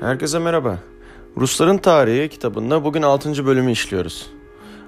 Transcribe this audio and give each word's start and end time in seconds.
Herkese 0.00 0.38
merhaba. 0.38 0.78
Rusların 1.36 1.78
Tarihi 1.78 2.28
kitabında 2.28 2.84
bugün 2.84 3.02
6. 3.02 3.46
bölümü 3.46 3.72
işliyoruz. 3.72 4.30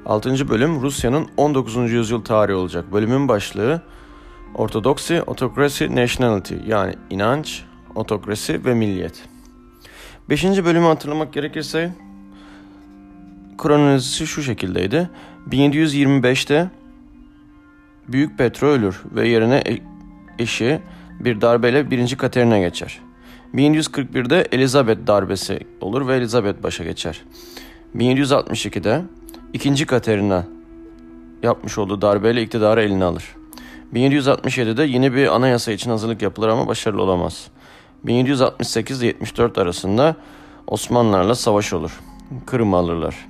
6. 0.06 0.48
bölüm 0.48 0.80
Rusya'nın 0.80 1.28
19. 1.36 1.92
yüzyıl 1.92 2.24
tarihi 2.24 2.56
olacak. 2.56 2.92
Bölümün 2.92 3.28
başlığı 3.28 3.82
Ortodoksi, 4.54 5.22
Otokrasi, 5.22 5.96
Nationality 5.96 6.54
yani 6.66 6.94
inanç, 7.10 7.62
otokrasi 7.94 8.64
ve 8.64 8.74
milliyet. 8.74 9.22
5. 10.28 10.44
bölümü 10.44 10.86
hatırlamak 10.86 11.32
gerekirse 11.32 11.94
kronolojisi 13.58 14.26
şu 14.26 14.42
şekildeydi. 14.42 15.10
1725'te 15.50 16.70
Büyük 18.08 18.38
Petro 18.38 18.66
ölür 18.66 19.02
ve 19.14 19.28
yerine 19.28 19.62
e- 19.66 20.42
eşi 20.42 20.80
bir 21.20 21.40
darbeyle 21.40 21.90
1. 21.90 22.16
Katerina 22.16 22.58
geçer. 22.58 23.09
1741'de 23.54 24.48
Elizabeth 24.52 25.06
darbesi 25.06 25.60
olur 25.80 26.08
ve 26.08 26.16
Elizabeth 26.16 26.62
başa 26.62 26.84
geçer. 26.84 27.22
1762'de 27.96 29.02
2. 29.52 29.86
Katerina 29.86 30.46
yapmış 31.42 31.78
olduğu 31.78 32.02
darbeyle 32.02 32.42
iktidarı 32.42 32.82
eline 32.82 33.04
alır. 33.04 33.24
1767'de 33.94 34.84
yeni 34.84 35.14
bir 35.14 35.34
anayasa 35.34 35.72
için 35.72 35.90
hazırlık 35.90 36.22
yapılır 36.22 36.48
ama 36.48 36.66
başarılı 36.66 37.02
olamaz. 37.02 37.48
1768 38.04 39.02
ile 39.02 39.06
74 39.06 39.58
arasında 39.58 40.16
Osmanlılarla 40.66 41.34
savaş 41.34 41.72
olur. 41.72 42.00
Kırım'ı 42.46 42.76
alırlar. 42.76 43.28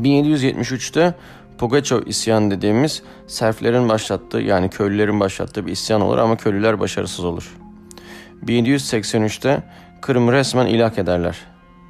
1773'te 0.00 1.14
Pugaçov 1.58 2.00
isyan 2.06 2.50
dediğimiz 2.50 3.02
serflerin 3.26 3.88
başlattığı 3.88 4.38
yani 4.38 4.70
köylülerin 4.70 5.20
başlattığı 5.20 5.66
bir 5.66 5.72
isyan 5.72 6.00
olur 6.00 6.18
ama 6.18 6.36
köylüler 6.36 6.80
başarısız 6.80 7.24
olur. 7.24 7.56
1783'te 8.46 9.62
Kırım'ı 10.00 10.32
resmen 10.32 10.66
ilhak 10.66 10.98
ederler. 10.98 11.36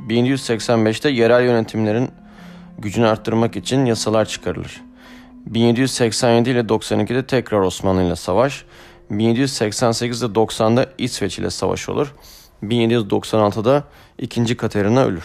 1785'te 0.09 1.09
yerel 1.09 1.45
yönetimlerin 1.45 2.11
gücünü 2.79 3.07
arttırmak 3.07 3.57
için 3.57 3.85
yasalar 3.85 4.25
çıkarılır. 4.25 4.83
1787 5.47 6.51
ile 6.51 6.61
92'de 6.61 7.27
tekrar 7.27 7.61
Osmanlı 7.61 8.03
ile 8.03 8.17
savaş. 8.17 8.65
1788 9.11 10.23
ile 10.23 10.33
90'da 10.33 10.87
İsveç 10.99 11.39
ile 11.39 11.51
savaş 11.51 11.89
olur. 11.89 12.15
1796'da 12.63 13.85
2. 14.19 14.57
Katerina 14.57 15.05
ölür. 15.05 15.25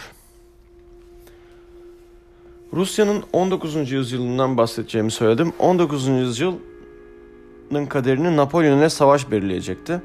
Rusya'nın 2.72 3.24
19. 3.32 3.90
yüzyılından 3.90 4.56
bahsedeceğimi 4.56 5.10
söyledim. 5.10 5.52
19. 5.58 6.06
yüzyılın 6.06 7.86
kaderini 7.88 8.36
Napolyon 8.36 8.78
ile 8.78 8.90
savaş 8.90 9.30
belirleyecekti. 9.30 10.00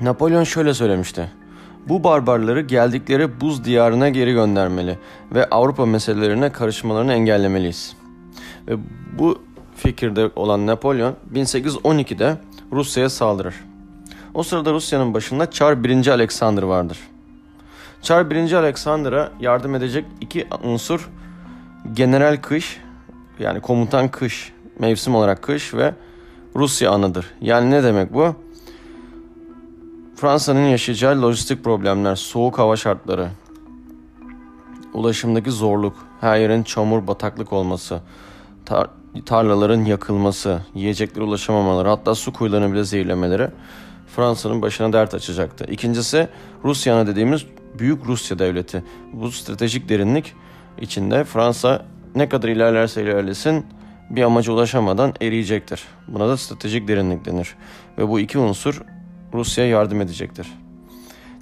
Napolyon 0.00 0.44
şöyle 0.44 0.74
söylemişti. 0.74 1.30
Bu 1.88 2.04
barbarları 2.04 2.60
geldikleri 2.60 3.40
buz 3.40 3.64
diyarına 3.64 4.08
geri 4.08 4.32
göndermeli 4.32 4.98
ve 5.34 5.50
Avrupa 5.50 5.86
meselelerine 5.86 6.52
karışmalarını 6.52 7.12
engellemeliyiz. 7.12 7.96
Ve 8.68 8.76
bu 9.18 9.42
fikirde 9.76 10.30
olan 10.36 10.66
Napolyon 10.66 11.14
1812'de 11.34 12.36
Rusya'ya 12.72 13.10
saldırır. 13.10 13.54
O 14.34 14.42
sırada 14.42 14.72
Rusya'nın 14.72 15.14
başında 15.14 15.50
Çar 15.50 15.84
1. 15.84 16.06
Alexander 16.06 16.62
vardır. 16.62 16.98
Çar 18.02 18.30
1. 18.30 18.52
Alexander'a 18.52 19.30
yardım 19.40 19.74
edecek 19.74 20.04
iki 20.20 20.46
unsur 20.64 21.10
General 21.92 22.36
Kış 22.36 22.80
yani 23.38 23.60
komutan 23.60 24.08
kış 24.08 24.52
mevsim 24.78 25.14
olarak 25.14 25.42
kış 25.42 25.74
ve 25.74 25.94
Rusya 26.56 26.90
anıdır. 26.90 27.26
Yani 27.40 27.70
ne 27.70 27.82
demek 27.82 28.14
bu? 28.14 28.34
Fransa'nın 30.16 30.66
yaşayacağı 30.66 31.22
lojistik 31.22 31.64
problemler, 31.64 32.14
soğuk 32.14 32.58
hava 32.58 32.76
şartları, 32.76 33.28
ulaşımdaki 34.94 35.50
zorluk, 35.50 35.96
her 36.20 36.38
yerin 36.38 36.62
çamur 36.62 37.06
bataklık 37.06 37.52
olması, 37.52 38.00
tar- 38.66 38.88
tarlaların 39.26 39.84
yakılması, 39.84 40.60
yiyeceklere 40.74 41.24
ulaşamamaları, 41.24 41.88
hatta 41.88 42.14
su 42.14 42.32
kuyularını 42.32 42.72
bile 42.72 42.84
zehirlemeleri 42.84 43.48
Fransa'nın 44.16 44.62
başına 44.62 44.92
dert 44.92 45.14
açacaktı. 45.14 45.66
İkincisi 45.70 46.28
Rusya'na 46.64 47.06
dediğimiz 47.06 47.46
Büyük 47.78 48.06
Rusya 48.06 48.38
Devleti. 48.38 48.84
Bu 49.12 49.30
stratejik 49.30 49.88
derinlik 49.88 50.32
içinde 50.80 51.24
Fransa 51.24 51.86
ne 52.14 52.28
kadar 52.28 52.48
ilerlerse 52.48 53.02
ilerlesin 53.02 53.66
bir 54.10 54.22
amaca 54.22 54.52
ulaşamadan 54.52 55.14
eriyecektir. 55.20 55.84
Buna 56.08 56.28
da 56.28 56.36
stratejik 56.36 56.88
derinlik 56.88 57.24
denir. 57.24 57.54
Ve 57.98 58.08
bu 58.08 58.20
iki 58.20 58.38
unsur 58.38 58.82
Rusya'ya 59.34 59.70
yardım 59.70 60.00
edecektir. 60.00 60.52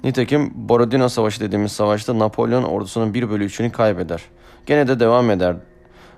Nitekim 0.03 0.51
Borodino 0.55 1.09
Savaşı 1.09 1.39
dediğimiz 1.39 1.71
savaşta 1.71 2.19
Napolyon 2.19 2.63
ordusunun 2.63 3.13
1 3.13 3.29
bölü 3.29 3.45
3'ünü 3.45 3.71
kaybeder. 3.71 4.21
Gene 4.65 4.87
de 4.87 4.99
devam 4.99 5.31
eder. 5.31 5.55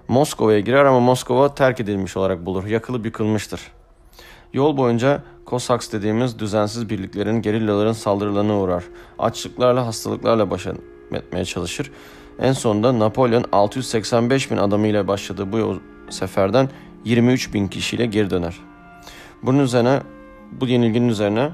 Moskova'ya 0.08 0.59
girer 0.59 0.85
ama 0.85 1.00
Moskova 1.00 1.56
terk 1.56 1.80
edilmiş 1.80 2.18
olarak 2.18 2.46
bulur. 2.46 2.66
Yakılıp 2.66 3.06
yıkılmıştır. 3.06 3.62
Yol 4.53 4.78
boyunca 4.78 5.24
Cossacks 5.47 5.91
dediğimiz 5.91 6.40
düzensiz 6.40 6.90
birliklerin, 6.90 7.41
gerillaların 7.41 7.94
saldırılarına 7.94 8.59
uğrar. 8.59 8.84
Açlıklarla, 9.19 9.88
hastalıklarla 9.88 10.52
baş 10.52 10.68
etmeye 11.14 11.46
çalışır. 11.46 11.91
En 12.40 12.53
sonunda 12.53 13.00
Napolyon 13.00 13.46
685 13.52 14.52
bin 14.52 14.58
adamıyla 14.58 15.08
başladığı 15.08 15.52
bu 15.52 15.80
seferden 16.09 16.69
23 17.06 17.53
bin 17.53 17.68
kişiyle 17.68 18.06
geri 18.06 18.30
döner. 18.30 18.56
Bunun 19.44 19.59
üzerine, 19.59 20.00
bu 20.52 20.68
yenilginin 20.68 21.09
üzerine 21.09 21.50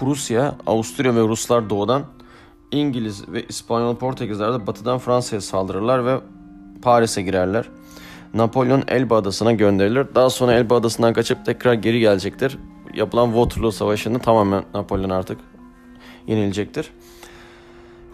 Prusya, 0.00 0.54
Avusturya 0.66 1.16
ve 1.16 1.20
Ruslar 1.20 1.70
doğudan, 1.70 2.04
İngiliz 2.70 3.28
ve 3.28 3.46
İspanyol 3.46 3.96
Portekizler 3.96 4.52
de 4.52 4.66
batıdan 4.66 4.98
Fransa'ya 4.98 5.40
saldırırlar 5.40 6.06
ve 6.06 6.20
Paris'e 6.82 7.22
girerler. 7.22 7.68
Napolyon 8.34 8.82
Elba 8.88 9.16
Adası'na 9.16 9.52
gönderilir. 9.52 10.06
Daha 10.14 10.30
sonra 10.30 10.52
Elba 10.52 10.76
Adası'ndan 10.76 11.12
kaçıp 11.12 11.46
tekrar 11.46 11.74
geri 11.74 12.00
gelecektir. 12.00 12.58
Yapılan 12.94 13.26
Waterloo 13.26 13.70
Savaşı'nda 13.70 14.18
tamamen 14.18 14.64
Napolyon 14.74 15.10
artık 15.10 15.38
yenilecektir. 16.26 16.90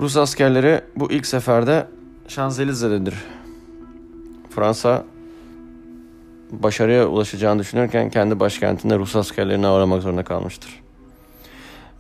Rus 0.01 0.17
askerleri 0.17 0.81
bu 0.97 1.13
ilk 1.13 1.27
seferde 1.27 1.87
Şanzelize'dedir. 2.29 3.15
Fransa 4.51 5.05
başarıya 6.51 7.07
ulaşacağını 7.09 7.59
düşünürken 7.61 8.11
kendi 8.11 8.41
başkentinde 8.41 8.99
Rus 8.99 9.17
askerlerini 9.17 9.67
avramak 9.67 10.03
zorunda 10.03 10.25
kalmıştır. 10.25 10.86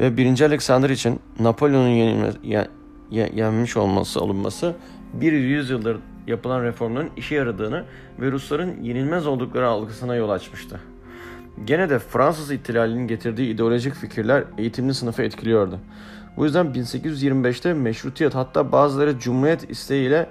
Ve 0.00 0.16
1. 0.16 0.40
Alexander 0.40 0.90
için 0.90 1.20
Napolyon'un 1.40 1.88
yenilme, 1.88 2.32
yen, 2.42 2.66
yenmiş 3.10 3.76
olması 3.76 4.20
olunması 4.20 4.74
bir 5.12 5.32
yüzyıldır 5.32 5.98
yapılan 6.26 6.62
reformların 6.62 7.10
işe 7.16 7.34
yaradığını 7.34 7.84
ve 8.20 8.32
Rusların 8.32 8.82
yenilmez 8.82 9.26
oldukları 9.26 9.68
algısına 9.68 10.14
yol 10.14 10.30
açmıştı. 10.30 10.80
Gene 11.64 11.90
de 11.90 11.98
Fransız 11.98 12.50
ihtilalinin 12.50 13.08
getirdiği 13.08 13.54
ideolojik 13.54 13.94
fikirler 13.94 14.44
eğitimli 14.58 14.94
sınıfı 14.94 15.22
etkiliyordu. 15.22 15.78
Bu 16.36 16.44
yüzden 16.44 16.66
1825'te 16.66 17.72
meşrutiyet 17.72 18.34
hatta 18.34 18.72
bazıları 18.72 19.18
cumhuriyet 19.18 19.70
isteğiyle 19.70 20.26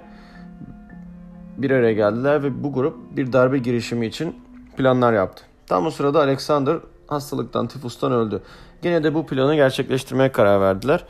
bir 1.56 1.70
araya 1.70 1.92
geldiler 1.92 2.42
ve 2.42 2.62
bu 2.64 2.72
grup 2.72 3.16
bir 3.16 3.32
darbe 3.32 3.58
girişimi 3.58 4.06
için 4.06 4.36
planlar 4.76 5.12
yaptı. 5.12 5.44
Tam 5.66 5.86
o 5.86 5.90
sırada 5.90 6.20
Alexander 6.20 6.76
hastalıktan, 7.06 7.68
tifustan 7.68 8.12
öldü. 8.12 8.42
Gene 8.82 9.04
de 9.04 9.14
bu 9.14 9.26
planı 9.26 9.54
gerçekleştirmeye 9.54 10.32
karar 10.32 10.60
verdiler. 10.60 11.04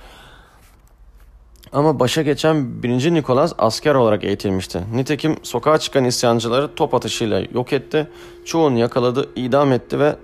Ama 1.73 2.01
başa 2.01 2.23
geçen 2.23 2.83
1. 2.83 3.15
Nikolas 3.15 3.53
asker 3.59 3.95
olarak 3.95 4.25
eğitilmişti. 4.25 4.81
Nitekim 4.95 5.37
sokağa 5.43 5.79
çıkan 5.79 6.05
isyancıları 6.05 6.75
top 6.75 6.95
atışıyla 6.95 7.43
yok 7.53 7.73
etti. 7.73 8.09
Çoğunu 8.45 8.79
yakaladı, 8.79 9.29
idam 9.37 9.73
etti 9.73 9.99
ve 9.99 10.17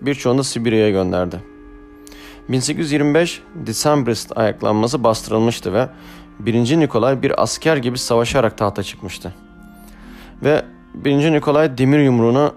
birçoğunu 0.00 0.38
da 0.38 0.44
Sibirya'ya 0.44 0.90
gönderdi. 0.90 1.40
1825 2.48 3.42
Decembrist 3.54 4.38
ayaklanması 4.38 5.04
bastırılmıştı 5.04 5.72
ve 5.72 5.88
1. 6.38 6.80
Nikolay 6.80 7.22
bir 7.22 7.42
asker 7.42 7.76
gibi 7.76 7.98
savaşarak 7.98 8.58
tahta 8.58 8.82
çıkmıştı. 8.82 9.34
Ve 10.44 10.62
1. 10.94 11.32
Nikolay 11.32 11.78
demir 11.78 11.98
yumruğuna 11.98 12.52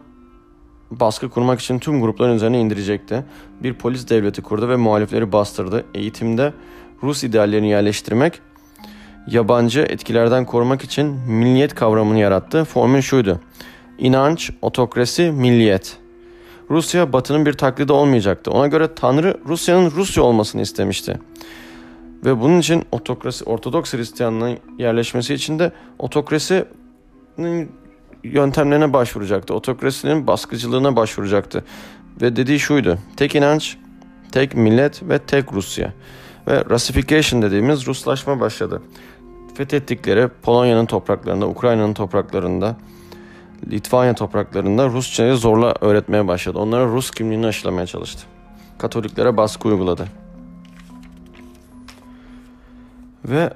baskı 0.91 1.29
kurmak 1.29 1.59
için 1.59 1.79
tüm 1.79 2.01
grupların 2.01 2.35
üzerine 2.35 2.59
indirecekti. 2.59 3.23
Bir 3.63 3.73
polis 3.73 4.09
devleti 4.09 4.41
kurdu 4.41 4.69
ve 4.69 4.75
muhalifleri 4.75 5.31
bastırdı. 5.31 5.85
Eğitimde 5.93 6.53
Rus 7.03 7.23
ideallerini 7.23 7.69
yerleştirmek, 7.69 8.39
yabancı 9.27 9.81
etkilerden 9.81 10.45
korumak 10.45 10.83
için 10.83 11.05
milliyet 11.27 11.75
kavramını 11.75 12.19
yarattı. 12.19 12.65
Formül 12.65 13.01
şuydu. 13.01 13.39
İnanç, 13.97 14.51
otokrasi, 14.61 15.31
milliyet. 15.31 15.97
Rusya 16.69 17.13
batının 17.13 17.45
bir 17.45 17.53
taklidi 17.53 17.93
olmayacaktı. 17.93 18.51
Ona 18.51 18.67
göre 18.67 18.95
Tanrı 18.95 19.37
Rusya'nın 19.47 19.91
Rusya 19.91 20.23
olmasını 20.23 20.61
istemişti. 20.61 21.19
Ve 22.25 22.41
bunun 22.41 22.59
için 22.59 22.83
otokrasi, 22.91 23.43
Ortodoks 23.43 23.93
Hristiyanlığın 23.93 24.57
yerleşmesi 24.77 25.33
için 25.33 25.59
de 25.59 25.71
otokrasinin 25.99 27.71
yöntemlerine 28.23 28.93
başvuracaktı. 28.93 29.53
Otokrasinin 29.53 30.27
baskıcılığına 30.27 30.95
başvuracaktı. 30.95 31.63
Ve 32.21 32.35
dediği 32.35 32.59
şuydu. 32.59 32.97
Tek 33.17 33.35
inanç, 33.35 33.77
tek 34.31 34.55
millet 34.55 35.09
ve 35.09 35.19
tek 35.19 35.53
Rusya. 35.53 35.93
Ve 36.47 36.65
Russification 36.65 37.41
dediğimiz 37.41 37.87
Ruslaşma 37.87 38.39
başladı. 38.39 38.81
Fethettikleri 39.55 40.27
Polonya'nın 40.27 40.85
topraklarında, 40.85 41.47
Ukrayna'nın 41.47 41.93
topraklarında, 41.93 42.77
Litvanya 43.71 44.15
topraklarında 44.15 44.87
Rusçayı 44.87 45.35
zorla 45.35 45.73
öğretmeye 45.81 46.27
başladı. 46.27 46.59
Onlara 46.59 46.85
Rus 46.85 47.11
kimliğini 47.11 47.47
aşılamaya 47.47 47.87
çalıştı. 47.87 48.23
Katoliklere 48.77 49.37
baskı 49.37 49.67
uyguladı. 49.67 50.07
Ve 53.25 53.49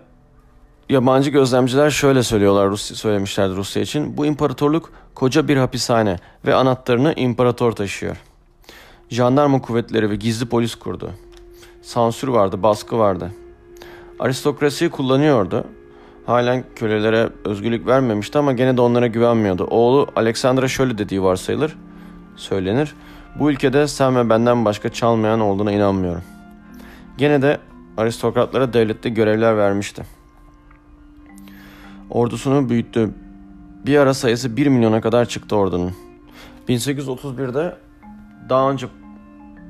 yabancı 0.89 1.29
gözlemciler 1.29 1.89
şöyle 1.89 2.23
söylüyorlar 2.23 2.69
Rusya 2.69 2.97
söylemişlerdi 2.97 3.55
Rusya 3.55 3.81
için. 3.81 4.17
Bu 4.17 4.25
imparatorluk 4.25 4.91
koca 5.15 5.47
bir 5.47 5.57
hapishane 5.57 6.19
ve 6.45 6.55
anahtarını 6.55 7.13
imparator 7.15 7.71
taşıyor. 7.71 8.17
Jandarma 9.09 9.61
kuvvetleri 9.61 10.09
ve 10.09 10.15
gizli 10.15 10.45
polis 10.45 10.75
kurdu. 10.75 11.11
Sansür 11.81 12.27
vardı, 12.27 12.63
baskı 12.63 12.97
vardı. 12.97 13.31
Aristokrasiyi 14.19 14.89
kullanıyordu. 14.89 15.63
Halen 16.25 16.63
kölelere 16.75 17.29
özgürlük 17.45 17.87
vermemişti 17.87 18.37
ama 18.37 18.53
gene 18.53 18.77
de 18.77 18.81
onlara 18.81 19.07
güvenmiyordu. 19.07 19.63
Oğlu 19.63 20.07
Alexandra 20.15 20.67
şöyle 20.67 20.97
dediği 20.97 21.23
varsayılır, 21.23 21.77
söylenir. 22.35 22.95
Bu 23.39 23.51
ülkede 23.51 23.87
sen 23.87 24.15
ve 24.15 24.29
benden 24.29 24.65
başka 24.65 24.89
çalmayan 24.89 25.39
olduğuna 25.39 25.71
inanmıyorum. 25.71 26.23
Gene 27.17 27.41
de 27.41 27.57
aristokratlara 27.97 28.73
devlette 28.73 29.09
görevler 29.09 29.57
vermişti. 29.57 30.14
Ordusunu 32.09 32.69
büyüttü. 32.69 33.09
Bir 33.85 33.97
ara 33.97 34.13
sayısı 34.13 34.57
1 34.57 34.67
milyona 34.67 35.01
kadar 35.01 35.25
çıktı 35.25 35.55
ordunun. 35.55 35.91
1831'de 36.69 37.75
daha 38.49 38.71
önce 38.71 38.87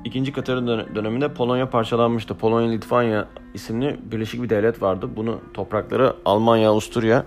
2. 0.06 0.32
Katarina 0.32 0.96
döneminde 0.96 1.34
Polonya 1.34 1.70
parçalanmıştı. 1.70 2.34
Polonya-Litvanya 2.34 3.26
isimli 3.54 4.00
birleşik 4.12 4.44
bir 4.44 4.50
devlet 4.50 4.82
vardı. 4.82 5.10
Bunu 5.16 5.40
toprakları 5.54 6.14
Almanya, 6.26 6.70
Avusturya 6.70 7.26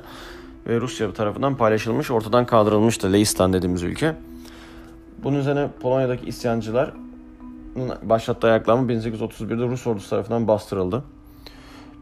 ve 0.67 0.81
Rusya 0.81 1.13
tarafından 1.13 1.57
paylaşılmış, 1.57 2.11
ortadan 2.11 2.47
kaldırılmıştı. 2.47 3.13
Leistan 3.13 3.53
dediğimiz 3.53 3.83
ülke. 3.83 4.17
Bunun 5.25 5.39
üzerine 5.39 5.69
Polonya'daki 5.81 6.27
isyancılar 6.27 6.93
başlattığı 8.03 8.47
ayaklanma 8.47 8.93
1831'de 8.93 9.69
Rus 9.69 9.87
ordusu 9.87 10.11
tarafından 10.11 10.49
bastırıldı. 10.49 11.05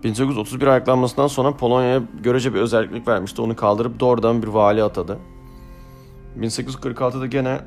1831 0.05 0.67
ayaklanmasından 0.67 1.27
sonra 1.27 1.57
Polonya'ya 1.57 2.03
görece 2.23 2.55
bir 2.55 2.61
özellik 2.61 3.09
vermişti. 3.09 3.43
Onu 3.43 3.57
kaldırıp 3.57 4.01
doğrudan 4.01 4.43
bir 4.43 4.49
vali 4.49 4.83
atadı. 4.83 5.19
1846'da 6.41 7.27
gene 7.27 7.61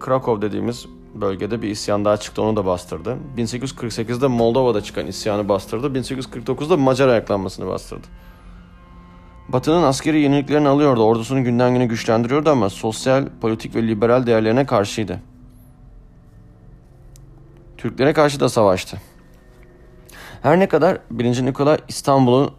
Krakow 0.00 0.48
dediğimiz 0.48 0.86
bölgede 1.14 1.62
bir 1.62 1.68
isyan 1.68 2.04
daha 2.04 2.16
çıktı 2.16 2.42
onu 2.42 2.56
da 2.56 2.66
bastırdı. 2.66 3.18
1848'de 3.36 4.26
Moldova'da 4.26 4.80
çıkan 4.80 5.06
isyanı 5.06 5.48
bastırdı. 5.48 5.86
1849'da 5.86 6.76
Macar 6.76 7.08
ayaklanmasını 7.08 7.66
bastırdı. 7.66 8.06
Batı'nın 9.48 9.82
askeri 9.82 10.20
yeniliklerini 10.20 10.68
alıyordu, 10.68 11.02
ordusunu 11.02 11.44
günden 11.44 11.72
güne 11.72 11.86
güçlendiriyordu 11.86 12.50
ama 12.50 12.70
sosyal, 12.70 13.28
politik 13.40 13.74
ve 13.74 13.88
liberal 13.88 14.26
değerlerine 14.26 14.66
karşıydı. 14.66 15.20
Türklere 17.76 18.12
karşı 18.12 18.40
da 18.40 18.48
savaştı. 18.48 19.00
Her 20.42 20.58
ne 20.58 20.68
kadar 20.68 20.98
1. 21.10 21.44
Nikola 21.44 21.78
İstanbul'u 21.88 22.50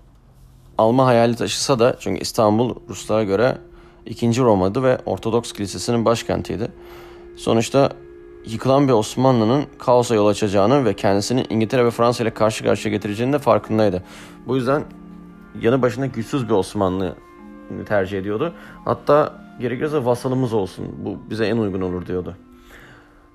alma 0.78 1.06
hayali 1.06 1.36
taşısa 1.36 1.80
da 1.80 1.96
çünkü 2.00 2.22
İstanbul 2.22 2.76
Ruslara 2.90 3.24
göre 3.24 3.58
ikinci 4.06 4.42
Roma'dı 4.42 4.84
ve 4.84 4.98
Ortodoks 5.06 5.54
Kilisesi'nin 5.54 6.06
başkentiydi. 6.06 6.72
Sonuçta 7.36 7.90
yıkılan 8.46 8.88
bir 8.88 8.94
Osmanlı'nın 8.94 9.66
kaosa 9.80 10.16
yol 10.16 10.28
açacağını 10.28 10.86
ve 10.86 10.94
kendisini 10.94 11.46
İngiltere 11.50 11.86
ve 11.86 11.92
Fransa 11.92 12.24
ile 12.24 12.34
karşı 12.34 12.64
karşıya 12.64 12.96
getireceğini 12.96 13.34
de 13.34 13.40
farkındaydı. 13.40 14.04
Bu 14.48 14.56
yüzden 14.56 14.84
yanı 15.62 15.82
başında 15.82 16.06
güçsüz 16.06 16.50
bir 16.50 16.54
Osmanlı 16.54 17.16
tercih 17.86 18.20
ediyordu. 18.20 18.54
Hatta 18.86 19.34
gerekirse 19.60 20.06
vasalımız 20.06 20.54
olsun 20.54 20.86
bu 21.06 21.18
bize 21.30 21.46
en 21.46 21.58
uygun 21.58 21.82
olur 21.82 22.06
diyordu. 22.06 22.36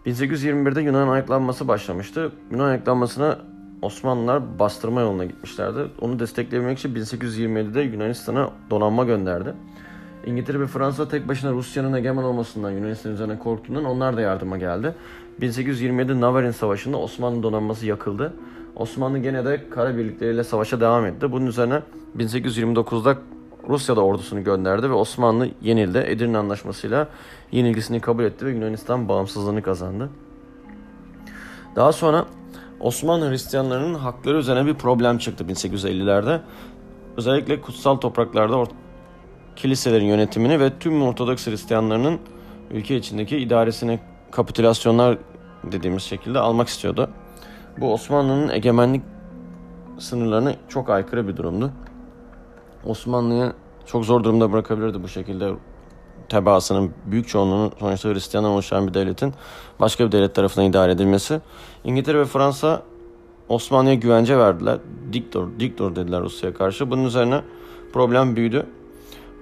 1821'de 0.07 0.81
Yunan 0.81 1.09
ayaklanması 1.09 1.69
başlamıştı. 1.69 2.33
Yunan 2.51 2.69
ayaklanmasına 2.69 3.39
Osmanlılar 3.83 4.59
bastırma 4.59 5.01
yoluna 5.01 5.25
gitmişlerdi. 5.25 5.79
Onu 6.01 6.19
desteklemek 6.19 6.79
için 6.79 6.95
1827'de 6.95 7.81
Yunanistan'a 7.81 8.51
donanma 8.71 9.05
gönderdi. 9.05 9.55
İngiltere 10.27 10.61
ve 10.61 10.67
Fransa 10.67 11.09
tek 11.09 11.29
başına 11.29 11.53
Rusya'nın 11.53 11.93
egemen 11.93 12.23
olmasından 12.23 12.71
Yunanistan 12.71 13.13
üzerine 13.13 13.39
korktuğundan 13.39 13.85
onlar 13.85 14.17
da 14.17 14.21
yardıma 14.21 14.59
geldi. 14.59 14.95
1827 15.41 16.21
Navarin 16.21 16.51
Savaşı'nda 16.51 16.97
Osmanlı 16.97 17.43
donanması 17.43 17.87
yakıldı. 17.87 18.33
Osmanlı 18.77 19.19
gene 19.19 19.45
de 19.45 19.71
kara 19.71 19.97
birlikleriyle 19.97 20.45
savaşa 20.45 20.81
devam 20.81 21.07
etti. 21.07 21.33
Bunun 21.33 21.47
üzerine 21.47 21.83
1829'da 22.17 23.19
Rusya 23.69 23.97
da 23.97 24.05
ordusunu 24.05 24.45
gönderdi 24.45 24.91
ve 24.91 24.95
Osmanlı 24.95 25.49
yenildi. 25.63 25.99
Edirne 25.99 26.39
Anlaşması'yla 26.39 27.09
yenilgisini 27.53 28.01
kabul 28.01 28.25
etti 28.25 28.47
ve 28.47 28.51
Yunanistan 28.51 29.09
bağımsızlığını 29.09 29.63
kazandı. 29.63 30.11
Daha 31.77 31.93
sonra 31.93 32.25
Osmanlı 32.81 33.31
Hristiyanlarının 33.31 33.95
hakları 33.95 34.39
üzerine 34.39 34.67
bir 34.67 34.75
problem 34.75 35.19
çıktı 35.19 35.45
1850'lerde. 35.45 36.41
Özellikle 37.17 37.61
kutsal 37.61 37.97
topraklarda 37.97 38.65
kiliselerin 39.57 40.05
yönetimini 40.05 40.61
ve 40.61 40.79
tüm 40.79 41.03
Ortodoks 41.03 41.47
Hristiyanlarının 41.47 42.21
ülke 42.71 42.97
içindeki 42.97 43.39
idaresini 43.39 44.01
kapitülasyonlar 44.31 45.19
dediğimiz 45.65 46.03
şekilde 46.03 46.39
almak 46.39 46.69
istiyordu. 46.69 47.11
Bu 47.81 47.93
Osmanlı'nın 47.93 48.49
egemenlik 48.49 49.03
sınırlarına 49.99 50.55
çok 50.69 50.91
aykırı 50.91 51.29
bir 51.29 51.37
durumdu. 51.37 51.73
Osmanlı'yı 52.85 53.53
çok 53.87 54.05
zor 54.05 54.25
durumda 54.25 54.53
bırakabilirdi 54.53 55.03
bu 55.03 55.09
şekilde 55.09 55.53
tebaasının 56.29 56.91
büyük 57.07 57.29
çoğunluğunun 57.29 57.73
sonuçta 57.81 58.09
Hristiyanlar 58.09 58.51
oluşan 58.51 58.89
bir 58.89 58.95
devletin 58.95 59.35
başka 59.81 60.07
bir 60.07 60.13
devlet 60.13 60.35
tarafından 60.35 60.69
idare 60.69 60.93
edilmesi. 60.93 61.41
İngiltere 61.85 62.19
ve 62.19 62.25
Fransa 62.25 62.83
Osmanlı'ya 63.49 63.95
güvence 63.95 64.39
verdiler. 64.39 64.79
Diktor, 65.13 65.49
diktor 65.61 65.97
dediler 65.97 66.21
Rusya'ya 66.21 66.55
karşı. 66.55 66.91
Bunun 66.91 67.05
üzerine 67.05 67.41
problem 67.93 68.37
büyüdü. 68.37 68.67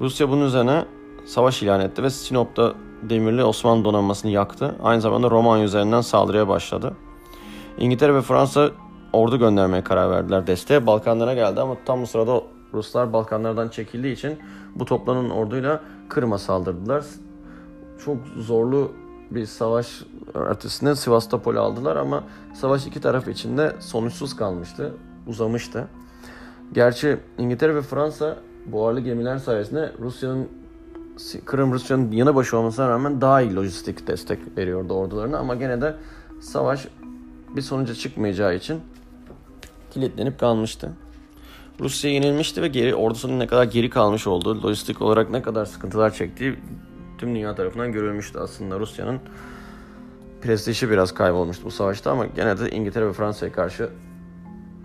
Rusya 0.01 0.29
bunun 0.31 0.47
üzerine 0.47 0.85
savaş 1.27 1.63
ilan 1.63 1.81
etti 1.81 2.03
ve 2.03 2.11
Sinop'ta 2.11 2.75
demirli 3.03 3.45
Osmanlı 3.45 3.85
donanmasını 3.85 4.31
yaktı. 4.31 4.77
Aynı 4.83 5.01
zamanda 5.01 5.31
Romanya 5.31 5.65
üzerinden 5.65 6.01
saldırıya 6.01 6.49
başladı. 6.49 6.95
İngiltere 7.79 8.15
ve 8.15 8.23
Fransa 8.23 8.71
ordu 9.13 9.39
göndermeye 9.39 9.85
karar 9.85 10.11
verdiler 10.11 10.47
desteğe. 10.47 10.87
Balkanlara 10.87 11.35
geldi 11.35 11.61
ama 11.61 11.77
tam 11.87 12.03
bu 12.03 12.07
sırada 12.07 12.43
Ruslar 12.75 13.13
Balkanlardan 13.13 13.69
çekildiği 13.69 14.15
için 14.15 14.39
bu 14.75 14.85
toplanan 14.85 15.31
orduyla 15.31 15.81
Kırım'a 16.09 16.39
saldırdılar. 16.39 17.05
Çok 18.05 18.17
zorlu 18.37 18.93
bir 19.31 19.47
savaş 19.47 20.03
ertesinde 20.35 20.97
Sivastopol'ü 20.97 21.59
aldılar 21.59 21.97
ama 21.97 22.25
savaş 22.55 22.87
iki 22.87 23.01
taraf 23.01 23.29
için 23.29 23.59
de 23.59 23.77
sonuçsuz 23.81 24.37
kalmıştı, 24.37 24.95
uzamıştı. 25.27 25.89
Gerçi 26.73 27.19
İngiltere 27.39 27.75
ve 27.75 27.83
Fransa 27.83 28.37
buharlı 28.67 29.01
gemiler 29.01 29.39
sayesinde 29.39 29.93
Rusya'nın 30.01 30.49
Kırım 31.45 31.73
Rusya'nın 31.73 32.13
yanı 32.13 32.35
başı 32.35 32.59
olmasına 32.59 32.89
rağmen 32.89 33.21
daha 33.21 33.41
iyi 33.41 33.57
lojistik 33.57 34.07
destek 34.07 34.59
veriyordu 34.59 34.95
ordularına 34.95 35.39
ama 35.39 35.55
gene 35.55 35.81
de 35.81 35.97
savaş 36.41 36.89
bir 37.57 37.63
sonuca 37.63 37.95
çıkmayacağı 37.95 38.55
için 38.55 38.81
kilitlenip 39.91 40.41
kalmıştı. 40.41 40.93
Rusya 41.81 42.11
yenilmişti 42.11 42.63
ve 42.63 42.69
geri 42.69 42.95
ordusunun 42.95 43.39
ne 43.39 43.47
kadar 43.47 43.65
geri 43.65 43.91
kalmış 43.91 44.27
olduğu, 44.27 44.63
lojistik 44.63 45.03
olarak 45.03 45.31
ne 45.31 45.43
kadar 45.43 45.67
sıkıntılar 45.67 46.15
çektiği 46.15 46.57
tüm 47.19 47.35
dünya 47.35 47.55
tarafından 47.55 47.93
görülmüştü 47.93 48.39
aslında 48.39 48.81
Rusya'nın 48.81 49.21
prestiji 50.43 50.91
biraz 50.91 51.15
kaybolmuştu 51.15 51.65
bu 51.65 51.71
savaşta 51.71 52.11
ama 52.11 52.27
gene 52.27 52.59
de 52.59 52.71
İngiltere 52.71 53.07
ve 53.07 53.13
Fransa'ya 53.13 53.53
karşı 53.53 53.89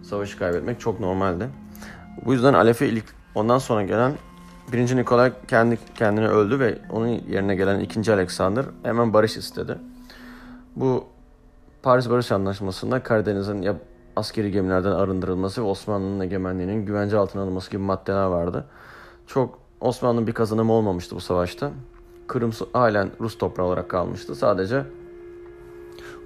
savaşı 0.04 0.38
kaybetmek 0.38 0.80
çok 0.80 1.00
normaldi. 1.00 1.50
Bu 2.26 2.34
yüzden 2.34 2.54
Alef'e 2.54 2.88
ilk 2.88 3.06
ondan 3.36 3.58
sonra 3.58 3.84
gelen 3.84 4.14
birinci 4.72 4.98
Nikolay 4.98 5.32
kendi 5.48 5.78
kendini 5.96 6.28
öldü 6.28 6.60
ve 6.60 6.78
onun 6.90 7.08
yerine 7.08 7.56
gelen 7.56 7.80
ikinci 7.80 8.14
Alexander 8.14 8.66
hemen 8.84 9.14
barış 9.14 9.38
istedi. 9.38 9.78
Bu 10.76 11.06
Paris 11.84 12.10
Barış 12.10 12.32
Anlaşması'nda 12.32 13.04
Karadeniz'in 13.04 13.62
askeri 14.15 14.51
gemilerden 14.51 14.91
arındırılması 14.91 15.62
ve 15.62 15.65
Osmanlı'nın 15.65 16.20
egemenliğinin 16.20 16.86
güvence 16.86 17.18
altına 17.18 17.41
alınması 17.41 17.72
gibi 17.72 17.82
maddeler 17.82 18.25
vardı. 18.25 18.65
Çok 19.27 19.60
Osmanlı'nın 19.82 20.27
bir 20.27 20.34
kazanımı 20.34 20.74
olmamıştı 20.74 21.15
bu 21.15 21.20
savaşta. 21.20 21.72
Kırım 22.27 22.51
halen 22.74 23.12
Rus 23.20 23.38
toprağı 23.38 23.65
olarak 23.65 23.89
kalmıştı. 23.89 24.36
Sadece 24.36 24.84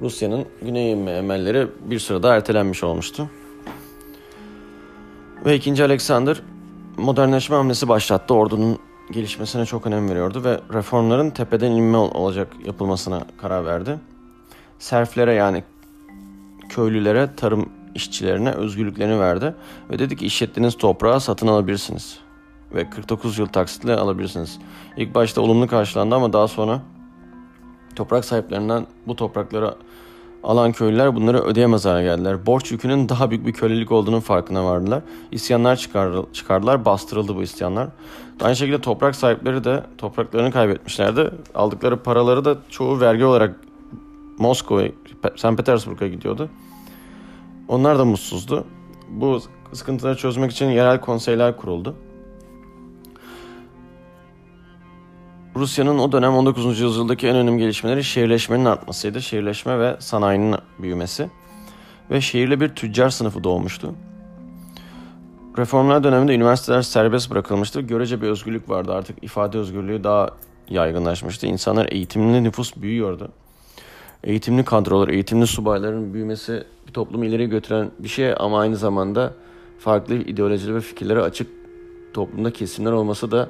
Rusya'nın 0.01 0.45
güney 0.61 0.91
inme 0.91 1.11
emelleri 1.11 1.67
bir 1.85 1.99
süre 1.99 2.23
daha 2.23 2.35
ertelenmiş 2.35 2.83
olmuştu. 2.83 3.29
Ve 5.45 5.55
2. 5.55 5.83
Alexander 5.83 6.41
modernleşme 6.97 7.55
hamlesi 7.55 7.87
başlattı. 7.87 8.33
Ordunun 8.33 8.79
gelişmesine 9.11 9.65
çok 9.65 9.87
önem 9.87 10.09
veriyordu 10.09 10.43
ve 10.43 10.59
reformların 10.73 11.29
tepeden 11.29 11.71
inme 11.71 11.97
olacak 11.97 12.47
yapılmasına 12.65 13.25
karar 13.41 13.65
verdi. 13.65 13.99
Serflere 14.79 15.33
yani 15.33 15.63
köylülere 16.69 17.29
tarım 17.37 17.69
işçilerine 17.95 18.51
özgürlüklerini 18.51 19.19
verdi 19.19 19.55
ve 19.89 19.99
dedi 19.99 20.15
ki 20.15 20.25
işlettiğiniz 20.25 20.77
toprağı 20.77 21.21
satın 21.21 21.47
alabilirsiniz 21.47 22.19
ve 22.73 22.89
49 22.89 23.39
yıl 23.39 23.47
taksitle 23.47 23.95
alabilirsiniz. 23.95 24.59
İlk 24.97 25.15
başta 25.15 25.41
olumlu 25.41 25.67
karşılandı 25.67 26.15
ama 26.15 26.33
daha 26.33 26.47
sonra 26.47 26.81
toprak 27.95 28.25
sahiplerinden 28.25 28.87
bu 29.07 29.15
toprakları 29.15 29.75
alan 30.43 30.71
köylüler 30.71 31.15
bunları 31.15 31.43
ödeyemez 31.43 31.85
hale 31.85 32.03
geldiler. 32.03 32.45
Borç 32.45 32.71
yükünün 32.71 33.09
daha 33.09 33.29
büyük 33.29 33.45
bir 33.45 33.53
kölelik 33.53 33.91
olduğunun 33.91 34.19
farkına 34.19 34.65
vardılar. 34.65 35.01
İsyanlar 35.31 35.75
çıkardılar, 36.33 36.85
bastırıldı 36.85 37.35
bu 37.35 37.43
isyanlar. 37.43 37.87
Aynı 38.41 38.55
şekilde 38.55 38.81
toprak 38.81 39.15
sahipleri 39.15 39.63
de 39.63 39.83
topraklarını 39.97 40.51
kaybetmişlerdi. 40.51 41.31
Aldıkları 41.55 42.03
paraları 42.03 42.45
da 42.45 42.57
çoğu 42.69 42.99
vergi 42.99 43.25
olarak 43.25 43.55
Moskova, 44.37 44.83
St. 45.35 45.57
Petersburg'a 45.57 46.07
gidiyordu. 46.07 46.49
Onlar 47.67 47.99
da 47.99 48.05
mutsuzdu. 48.05 48.67
Bu 49.09 49.41
sıkıntıları 49.73 50.17
çözmek 50.17 50.51
için 50.51 50.65
yerel 50.65 51.01
konseyler 51.01 51.57
kuruldu. 51.57 51.95
Rusya'nın 55.55 55.99
o 55.99 56.11
dönem 56.11 56.33
19. 56.33 56.79
yüzyıldaki 56.79 57.27
en 57.27 57.35
önemli 57.35 57.59
gelişmeleri 57.59 58.03
şehirleşmenin 58.03 58.65
artmasıydı. 58.65 59.21
Şehirleşme 59.21 59.79
ve 59.79 59.95
sanayinin 59.99 60.55
büyümesi. 60.79 61.29
Ve 62.11 62.21
şehirli 62.21 62.61
bir 62.61 62.69
tüccar 62.69 63.09
sınıfı 63.09 63.43
doğmuştu. 63.43 63.93
Reformlar 65.57 66.03
döneminde 66.03 66.35
üniversiteler 66.35 66.81
serbest 66.81 67.31
bırakılmıştı. 67.31 67.81
Görece 67.81 68.21
bir 68.21 68.27
özgürlük 68.27 68.69
vardı. 68.69 68.93
Artık 68.93 69.23
ifade 69.23 69.57
özgürlüğü 69.57 70.03
daha 70.03 70.29
yaygınlaşmıştı. 70.69 71.47
İnsanlar 71.47 71.87
eğitimli 71.91 72.43
nüfus 72.43 72.75
büyüyordu. 72.75 73.31
Eğitimli 74.25 74.65
kadrolar, 74.65 75.07
eğitimli 75.07 75.47
subayların 75.47 76.13
büyümesi 76.13 76.63
bir 76.87 76.93
toplumu 76.93 77.25
ileri 77.25 77.49
götüren 77.49 77.91
bir 77.99 78.07
şey 78.07 78.33
ama 78.37 78.59
aynı 78.59 78.75
zamanda 78.75 79.33
farklı 79.79 80.15
ideolojileri 80.15 80.75
ve 80.75 80.81
fikirlere 80.81 81.21
açık 81.21 81.47
toplumda 82.13 82.53
kesimler 82.53 82.91
olması 82.91 83.31
da 83.31 83.49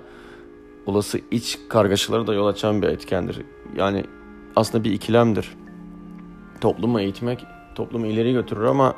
olası 0.86 1.20
iç 1.32 1.60
kargaşaları 1.70 2.28
da 2.28 2.34
yol 2.34 2.48
açan 2.48 2.82
bir 2.82 2.88
etkendir. 2.88 3.42
Yani 3.76 4.04
aslında 4.56 4.84
bir 4.84 4.92
ikilemdir. 4.92 5.56
Toplumu 6.62 7.00
eğitmek 7.00 7.46
toplumu 7.76 8.06
ileri 8.06 8.34
götürür 8.34 8.64
ama 8.64 8.96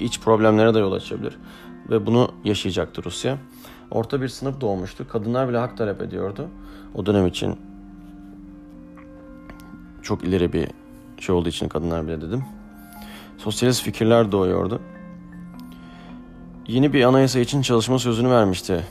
iç 0.00 0.20
problemlere 0.20 0.74
de 0.74 0.78
yol 0.78 0.92
açabilir. 0.92 1.38
Ve 1.90 2.06
bunu 2.06 2.32
yaşayacaktı 2.44 3.04
Rusya. 3.04 3.38
Orta 3.90 4.22
bir 4.22 4.28
sınıf 4.28 4.60
doğmuştu. 4.60 5.08
Kadınlar 5.08 5.48
bile 5.48 5.58
hak 5.58 5.76
talep 5.76 6.02
ediyordu. 6.02 6.48
O 6.94 7.06
dönem 7.06 7.26
için 7.26 7.56
çok 10.02 10.24
ileri 10.24 10.52
bir 10.52 10.68
şey 11.18 11.34
olduğu 11.34 11.48
için 11.48 11.68
kadınlar 11.68 12.06
bile 12.06 12.20
dedim. 12.20 12.44
Sosyalist 13.38 13.82
fikirler 13.82 14.32
doğuyordu. 14.32 14.80
Yeni 16.66 16.92
bir 16.92 17.04
anayasa 17.04 17.38
için 17.38 17.62
çalışma 17.62 17.98
sözünü 17.98 18.30
vermişti 18.30 18.84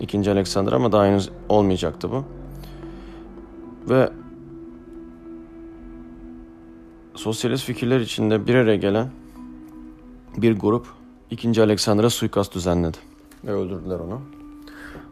İkinci 0.00 0.30
Alexander 0.30 0.72
ama 0.72 0.92
daha 0.92 1.06
henüz 1.06 1.30
olmayacaktı 1.48 2.10
bu. 2.10 2.24
Ve 3.88 4.10
sosyalist 7.14 7.64
fikirler 7.64 8.00
içinde 8.00 8.46
bir 8.46 8.54
araya 8.54 8.76
gelen 8.76 9.10
bir 10.36 10.58
grup 10.58 10.86
ikinci 11.30 11.62
Alexander'a 11.62 12.10
suikast 12.10 12.54
düzenledi. 12.54 12.96
Ve 13.44 13.52
öldürdüler 13.52 13.98
onu. 13.98 14.20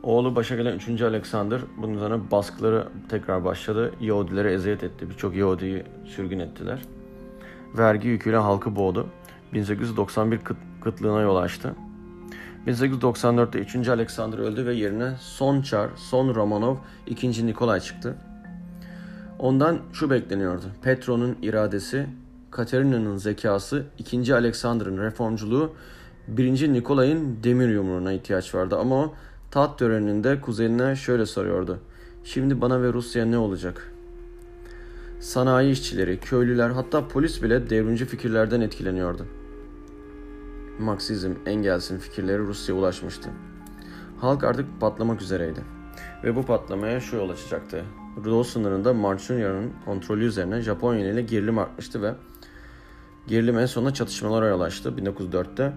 Oğlu 0.03 0.37
başa 0.37 0.57
gelen 0.57 0.77
3. 0.77 1.03
Alexander 1.03 1.61
bunun 1.77 1.95
üzerine 1.95 2.31
baskıları 2.31 2.89
tekrar 3.09 3.45
başladı. 3.45 3.93
Yahudilere 4.01 4.53
eziyet 4.53 4.85
etti. 4.85 5.11
Birçok 5.11 5.37
Yahudi'yi 5.37 5.85
sürgün 6.05 6.39
ettiler. 6.39 6.83
Vergi 7.79 8.09
yüküyle 8.09 8.37
halkı 8.37 8.77
boğdu. 8.77 9.07
1891 9.53 10.39
kıt, 10.39 10.57
kıtlığına 10.81 11.21
yol 11.21 11.37
açtı. 11.37 11.75
1894'te 12.67 13.59
3. 13.59 13.89
Alexander 13.89 14.39
öldü 14.39 14.67
ve 14.67 14.75
yerine 14.75 15.13
son 15.21 15.63
Çar, 15.63 15.91
son 15.97 16.35
Romanov, 16.35 16.77
2. 17.07 17.47
Nikolay 17.47 17.81
çıktı. 17.81 18.17
Ondan 19.39 19.79
şu 19.93 20.11
bekleniyordu. 20.11 20.65
Petro'nun 20.83 21.37
iradesi, 21.43 22.07
Katerina'nın 22.51 23.17
zekası, 23.17 23.85
2. 23.99 24.35
Alexander'ın 24.35 24.99
reformculuğu, 24.99 25.73
1. 26.29 26.73
Nikolay'ın 26.73 27.39
demir 27.45 27.69
yumruğuna 27.69 28.13
ihtiyaç 28.13 28.55
vardı. 28.55 28.79
Ama 28.79 28.97
o 28.97 29.15
taht 29.53 29.79
töreninde 29.79 30.41
kuzenine 30.41 30.97
şöyle 30.97 31.27
soruyordu. 31.27 31.79
Şimdi 32.25 32.61
bana 32.61 32.83
ve 32.83 32.93
Rusya 32.93 33.25
ne 33.25 33.39
olacak? 33.39 33.93
Sanayi 35.21 35.73
işçileri, 35.73 36.21
köylüler 36.21 36.71
hatta 36.71 37.09
polis 37.09 37.43
bile 37.43 37.71
devrimci 37.71 38.05
fikirlerden 38.05 38.61
etkileniyordu. 38.61 39.27
Marksizm, 40.79 41.33
Engels'in 41.47 41.99
fikirleri 41.99 42.39
Rusya'ya 42.39 42.81
ulaşmıştı. 42.81 43.31
Halk 44.21 44.45
artık 44.45 44.81
patlamak 44.81 45.23
üzereydi. 45.23 45.61
Ve 46.25 46.37
bu 46.37 46.43
patlamaya 46.43 47.01
şu 47.01 47.17
yol 47.17 47.31
açacaktı. 47.31 47.85
Doğu 48.25 48.45
sınırında 48.45 48.95
Mançurya'nın 48.95 49.73
kontrolü 49.85 50.25
üzerine 50.25 50.61
Japonya 50.61 51.11
ile 51.11 51.23
gerilim 51.23 51.59
artmıştı 51.59 52.03
ve 52.03 52.15
gerilim 53.27 53.59
en 53.59 53.67
sonunda 53.67 53.95
çatışmalara 53.95 54.47
yol 54.47 54.61
açtı 54.61 54.89
1904'te. 54.89 55.73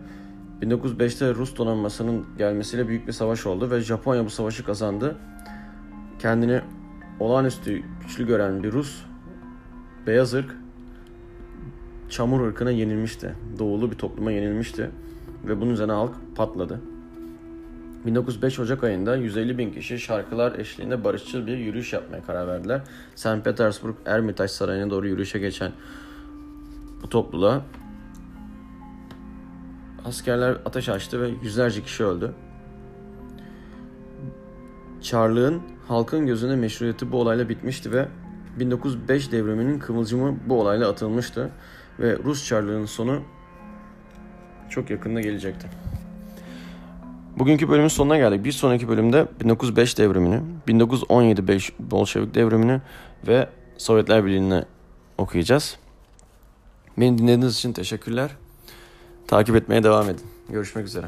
1905'te 0.61 1.35
Rus 1.35 1.57
donanmasının 1.57 2.25
gelmesiyle 2.37 2.87
büyük 2.87 3.07
bir 3.07 3.11
savaş 3.11 3.45
oldu 3.45 3.71
ve 3.71 3.81
Japonya 3.81 4.25
bu 4.25 4.29
savaşı 4.29 4.65
kazandı. 4.65 5.17
Kendini 6.19 6.61
olağanüstü 7.19 7.81
güçlü 8.01 8.27
gören 8.27 8.63
bir 8.63 8.71
Rus 8.71 9.01
beyaz 10.07 10.33
ırk 10.33 10.55
çamur 12.09 12.47
ırkına 12.47 12.71
yenilmişti. 12.71 13.35
Doğulu 13.59 13.91
bir 13.91 13.97
topluma 13.97 14.31
yenilmişti. 14.31 14.91
Ve 15.47 15.61
bunun 15.61 15.71
üzerine 15.71 15.91
halk 15.91 16.15
patladı. 16.35 16.81
1905 18.05 18.59
Ocak 18.59 18.83
ayında 18.83 19.15
150 19.15 19.57
bin 19.57 19.71
kişi 19.73 19.99
şarkılar 19.99 20.59
eşliğinde 20.59 21.03
barışçıl 21.03 21.47
bir 21.47 21.57
yürüyüş 21.57 21.93
yapmaya 21.93 22.23
karar 22.23 22.47
verdiler. 22.47 22.81
St. 23.15 23.43
Petersburg 23.43 23.95
Ermitaj 24.05 24.51
Sarayı'na 24.51 24.89
doğru 24.89 25.07
yürüyüşe 25.07 25.39
geçen 25.39 25.71
bu 27.03 27.09
topluluğa 27.09 27.61
askerler 30.05 30.57
ateş 30.65 30.89
açtı 30.89 31.21
ve 31.21 31.29
yüzlerce 31.43 31.83
kişi 31.83 32.03
öldü. 32.03 32.33
Çarlığın 35.01 35.61
halkın 35.87 36.25
gözünde 36.25 36.55
meşruiyeti 36.55 37.11
bu 37.11 37.21
olayla 37.21 37.49
bitmişti 37.49 37.91
ve 37.91 38.07
1905 38.59 39.31
devriminin 39.31 39.79
kıvılcımı 39.79 40.37
bu 40.45 40.61
olayla 40.61 40.89
atılmıştı 40.89 41.51
ve 41.99 42.17
Rus 42.17 42.47
Çarlığı'nın 42.47 42.85
sonu 42.85 43.21
çok 44.69 44.89
yakında 44.89 45.21
gelecekti. 45.21 45.67
Bugünkü 47.39 47.69
bölümün 47.69 47.87
sonuna 47.87 48.17
geldik. 48.17 48.43
Bir 48.43 48.51
sonraki 48.51 48.87
bölümde 48.87 49.27
1905 49.41 49.97
devrimini, 49.97 50.41
1917 50.67 51.47
Bolşevik 51.79 52.35
devrimini 52.35 52.81
ve 53.27 53.49
Sovyetler 53.77 54.25
Birliği'ni 54.25 54.63
okuyacağız. 55.17 55.77
Beni 56.97 57.17
dinlediğiniz 57.17 57.55
için 57.55 57.73
teşekkürler. 57.73 58.31
Takip 59.27 59.55
etmeye 59.55 59.83
devam 59.83 60.09
edin. 60.09 60.23
Görüşmek 60.49 60.85
üzere. 60.85 61.07